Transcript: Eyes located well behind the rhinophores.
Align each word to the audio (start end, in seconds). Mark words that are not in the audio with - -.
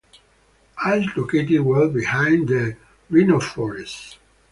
Eyes 0.83 1.05
located 1.15 1.61
well 1.61 1.87
behind 1.87 2.47
the 2.47 2.75
rhinophores. 3.11 4.17